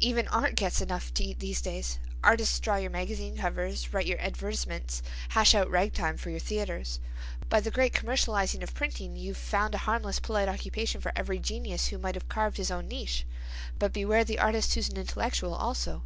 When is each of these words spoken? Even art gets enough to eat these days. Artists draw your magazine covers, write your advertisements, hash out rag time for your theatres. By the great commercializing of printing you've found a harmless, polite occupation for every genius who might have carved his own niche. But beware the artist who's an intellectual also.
Even 0.00 0.28
art 0.28 0.54
gets 0.54 0.82
enough 0.82 1.14
to 1.14 1.24
eat 1.24 1.38
these 1.38 1.62
days. 1.62 1.98
Artists 2.22 2.60
draw 2.60 2.76
your 2.76 2.90
magazine 2.90 3.38
covers, 3.38 3.90
write 3.94 4.04
your 4.04 4.18
advertisements, 4.20 5.02
hash 5.30 5.54
out 5.54 5.70
rag 5.70 5.94
time 5.94 6.18
for 6.18 6.28
your 6.28 6.40
theatres. 6.40 7.00
By 7.48 7.60
the 7.60 7.70
great 7.70 7.94
commercializing 7.94 8.62
of 8.62 8.74
printing 8.74 9.16
you've 9.16 9.38
found 9.38 9.74
a 9.74 9.78
harmless, 9.88 10.20
polite 10.20 10.50
occupation 10.50 11.00
for 11.00 11.10
every 11.16 11.38
genius 11.38 11.88
who 11.88 11.96
might 11.96 12.16
have 12.16 12.28
carved 12.28 12.58
his 12.58 12.70
own 12.70 12.86
niche. 12.86 13.24
But 13.78 13.94
beware 13.94 14.24
the 14.24 14.38
artist 14.38 14.74
who's 14.74 14.90
an 14.90 14.98
intellectual 14.98 15.54
also. 15.54 16.02